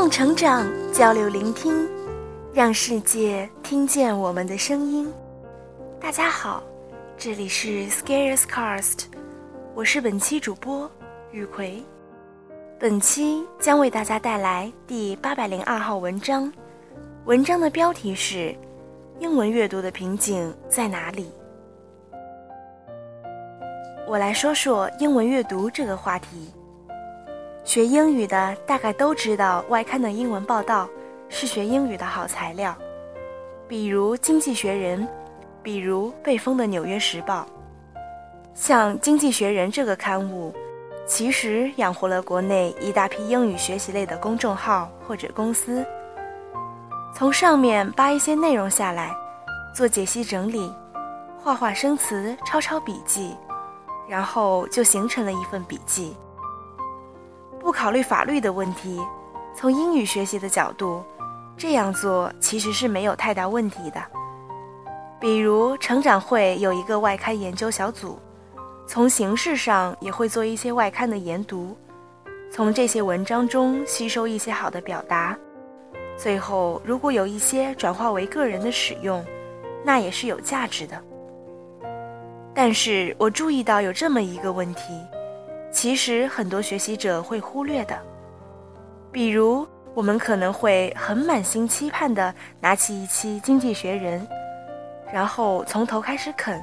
[0.00, 1.86] 动成长，交流聆听，
[2.54, 5.12] 让世界听见我们的声音。
[6.00, 6.62] 大家好，
[7.18, 9.00] 这里是 Scarecast，
[9.74, 10.90] 我是本期主播
[11.32, 11.82] 雨葵。
[12.78, 16.50] 本期将为大家带来第八百零二号文章，
[17.26, 18.36] 文章的标题是
[19.18, 21.30] 《英文阅读的瓶颈在哪里》。
[24.08, 26.50] 我来说说英文阅读这个话题。
[27.70, 30.88] 学英语的大概都知道，外刊的英文报道
[31.28, 32.76] 是学英语的好材料，
[33.68, 35.06] 比如《经济学人》，
[35.62, 37.46] 比如被封的《纽约时报》。
[38.56, 40.52] 像《经济学人》这个刊物，
[41.06, 45.86] 其实养活了国内一大批英语学习类的公众号或者公司。
[47.14, 49.14] 从上面扒一些内容下来，
[49.72, 50.74] 做解析整理，
[51.38, 53.36] 画画生词，抄抄笔记，
[54.08, 56.16] 然后就形成了一份笔记。
[57.70, 59.00] 不考虑法律的问题，
[59.54, 61.04] 从英语学习的角度，
[61.56, 64.02] 这样做其实是没有太大问题的。
[65.20, 68.18] 比如成长会有一个外刊研究小组，
[68.88, 71.76] 从形式上也会做一些外刊的研读，
[72.50, 75.38] 从这些文章中吸收一些好的表达，
[76.16, 79.24] 最后如果有一些转化为个人的使用，
[79.84, 81.00] 那也是有价值的。
[82.52, 84.82] 但是我注意到有这么一个问题。
[85.70, 87.96] 其实很多学习者会忽略的，
[89.12, 94.20] 比如我们可能会很满心期盼地拿起一期《经济学人》，
[95.12, 96.60] 然后从头开始啃，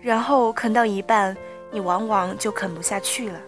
[0.00, 1.36] 然后啃到一半，
[1.70, 3.38] 你往往就啃不下去了。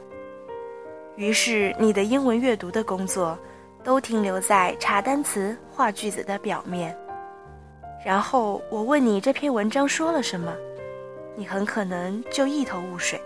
[1.16, 3.38] 于是你的英文阅读的工作
[3.82, 6.96] 都停留在查单词、画句子的表面。
[8.04, 10.52] 然后我问你这篇文章说了什么，
[11.36, 13.18] 你很可能就一头雾水。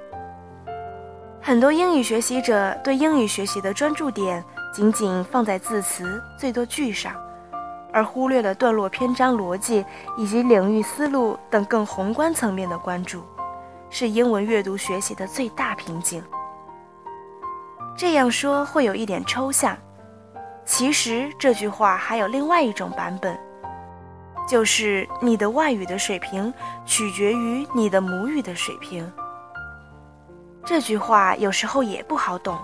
[1.48, 7.14] 很多英语学习者对英语学习的专注点仅仅放在字词、最多句上，
[7.91, 9.82] 而忽略了段落、篇章逻辑
[10.19, 13.22] 以及领域思路等更宏观层面的关注，
[13.88, 16.22] 是英文阅读学习的最大瓶颈。
[17.97, 19.75] 这样说会有一点抽象，
[20.66, 23.34] 其实这句话还有另外一种版本，
[24.47, 26.53] 就是你的外语的水平
[26.84, 29.10] 取决于你的母语的水平。
[30.69, 32.59] 这句话有时候也不好懂，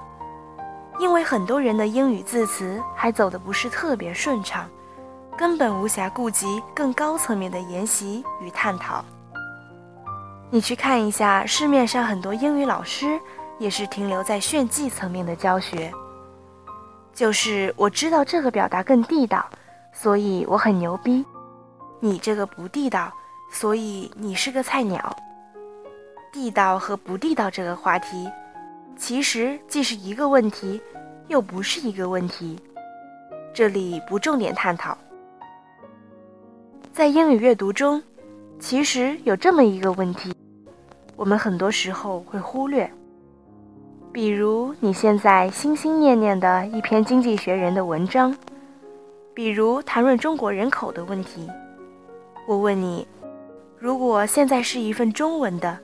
[0.99, 4.69] 因为很多人的英语字词还走得不是特别顺畅，
[5.39, 9.03] 根本无暇顾及更高层面的研习与探讨。
[10.51, 13.19] 你去看一下市面上很多英语老师，
[13.59, 15.91] 也是停留在炫技层面的教学，
[17.15, 19.43] 就是我知道这个表达更地道，
[19.95, 21.25] 所以我很牛逼；
[22.01, 23.11] 你这个不地道，
[23.51, 25.17] 所以你是个菜鸟。
[26.35, 28.29] 地道和不地道这个话题，
[28.97, 30.81] 其实既是一个问题，
[31.29, 32.59] 又不是一个问题。
[33.53, 34.99] 这里不重点探讨。
[36.93, 38.03] 在英语阅读中，
[38.59, 40.35] 其实有这么一个问题，
[41.15, 42.91] 我们很多时候会忽略。
[44.13, 48.37] 比如你现在心心念念的一篇《经济学人》的文章，
[49.33, 51.49] 比如谈论中国人口的问题，
[52.49, 53.07] 我问你，
[53.79, 55.79] 如果现在是一份中文的。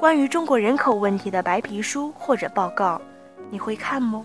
[0.00, 2.98] 关于中国人口问题的白皮书或者报告，
[3.50, 4.24] 你会看吗？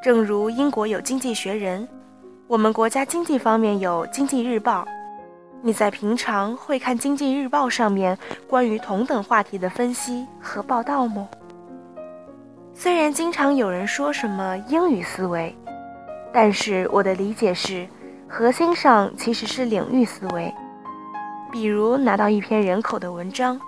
[0.00, 1.82] 正如英国有《经济学人》，
[2.46, 4.84] 我们国家经济方面有《经济日报》，
[5.60, 8.16] 你在平常会看《经济日报》上面
[8.46, 11.28] 关于同等话题的分析和报道吗？
[12.72, 15.52] 虽然经常有人说什么英语思维，
[16.32, 17.88] 但是我的理解是，
[18.28, 20.54] 核心上其实是领域思维。
[21.50, 23.60] 比如拿到一篇人口的文章。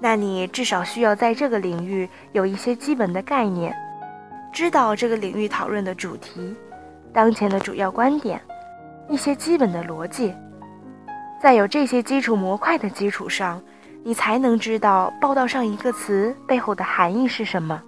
[0.00, 3.74] 那你至少需要在这个领域有一些基本的概念，
[4.52, 6.54] 知道这个领域讨论的主题、
[7.12, 8.40] 当前的主要观点、
[9.08, 10.32] 一些基本的逻辑。
[11.40, 13.60] 在有这些基础模块的基础上，
[14.04, 17.82] 你才能知道报道上一个词背后的含义是什么，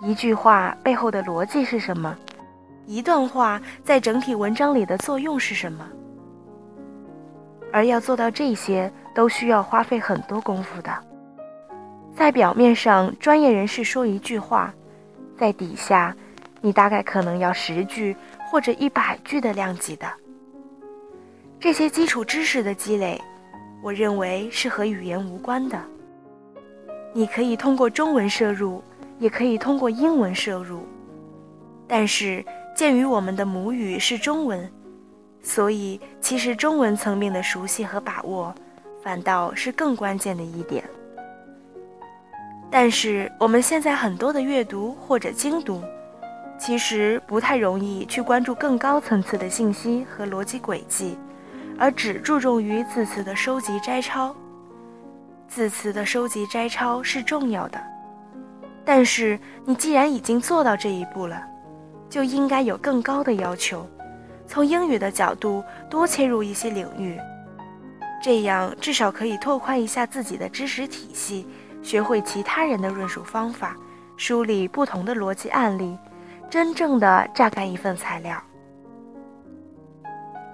[0.00, 2.16] 一句话背后的逻辑是什么，
[2.86, 5.84] 一段话在整体文章里的作用是什么。
[7.72, 10.92] 而要做到这些，都需要花费很多功夫的。
[12.14, 14.72] 在表面上，专业人士说一句话，
[15.38, 16.14] 在底下，
[16.60, 18.14] 你大概可能要十句
[18.50, 20.06] 或者一百句的量级的。
[21.58, 23.20] 这些基础知识的积累，
[23.82, 25.80] 我认为是和语言无关的。
[27.14, 28.82] 你可以通过中文摄入，
[29.18, 30.86] 也可以通过英文摄入，
[31.88, 32.44] 但是
[32.76, 34.70] 鉴于我们的母语是中文，
[35.42, 38.54] 所以其实中文层面的熟悉和把握，
[39.02, 40.84] 反倒是更关键的一点。
[42.72, 45.82] 但是我们现在很多的阅读或者精读，
[46.58, 51.18] 其实不太容易去关注更高层次的信息和逻辑轨迹，
[51.78, 54.34] 而只注重于字词的收集摘抄。
[55.46, 57.78] 字词的收集摘抄是重要的，
[58.86, 61.42] 但是你既然已经做到这一步了，
[62.08, 63.86] 就应该有更高的要求，
[64.46, 67.18] 从英语的角度多切入一些领域，
[68.22, 71.46] 这样至少可以拓宽一下自己的知识体系，
[71.82, 73.76] 学会其他人的论述方法，
[74.16, 75.98] 梳理不同的逻辑案例。
[76.50, 78.36] 真正的榨干一份材料。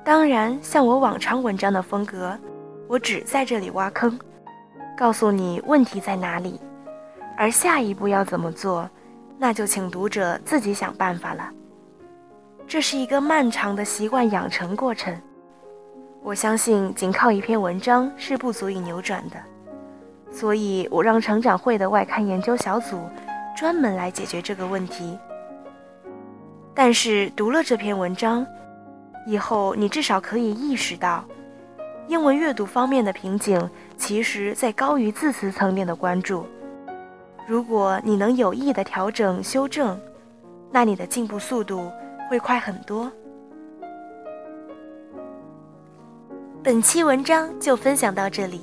[0.04, 2.38] 当然，像我往常文章的风格，
[2.86, 4.16] 我只在这里挖坑，
[4.96, 6.60] 告诉你问题在哪里，
[7.36, 8.88] 而下一步要怎么做，
[9.36, 11.50] 那就请读者自己想办法了。
[12.64, 15.20] 这是一个漫长的习惯养成过程，
[16.22, 19.36] 我相信仅靠一篇文章是不足以扭转的，
[20.30, 23.00] 所以我让成长会的外刊研究小组
[23.56, 25.18] 专门来解决这个问题。
[26.74, 28.46] 但是读了这篇文章
[29.26, 31.24] 以后，你至少可以意识到，
[32.06, 36.46] 英文阅读方面的瓶颈，其实在高于字词层面的关注。
[37.46, 39.98] 如果你能有意的调整修正，
[40.70, 41.90] 那你的进步速度
[42.30, 43.10] 会快很多。
[46.62, 48.60] 本期文章就分享到这里。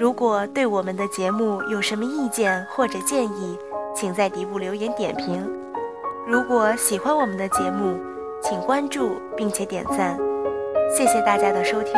[0.00, 3.58] 如果对我们的节目有什么意见或者建议，
[3.94, 5.46] 请在底部留言点评。
[6.26, 7.98] 如果喜欢我们的节目，
[8.42, 10.16] 请关注并且点赞，
[10.90, 11.92] 谢谢大家的收听，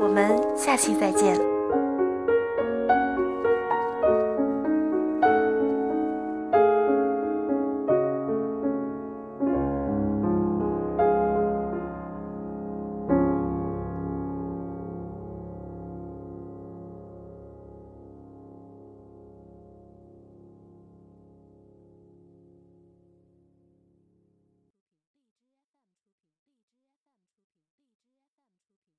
[0.00, 1.53] 我们下期再见。